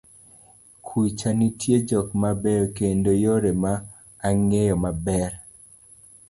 [0.85, 3.73] kucha nitie jok mabeyo, kendo yore ne
[4.29, 5.31] ang'eyo maber